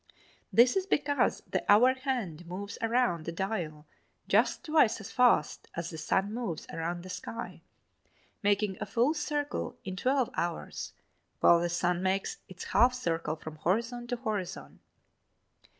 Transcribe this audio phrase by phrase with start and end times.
[0.51, 3.85] This is because the hour hand moves around the dial
[4.27, 7.61] just twice as fast as the sun moves around the sky,
[8.41, 10.93] making a full circle in twelve hours
[11.39, 14.79] while the sun makes its half circle from horizon to horizon.